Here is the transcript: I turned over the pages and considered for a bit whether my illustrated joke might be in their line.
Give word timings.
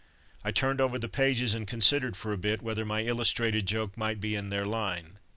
I 0.43 0.49
turned 0.51 0.81
over 0.81 0.97
the 0.97 1.07
pages 1.07 1.53
and 1.53 1.67
considered 1.67 2.17
for 2.17 2.33
a 2.33 2.37
bit 2.39 2.63
whether 2.63 2.83
my 2.85 3.01
illustrated 3.03 3.67
joke 3.67 3.95
might 3.99 4.19
be 4.19 4.33
in 4.33 4.49
their 4.49 4.65
line. 4.65 5.19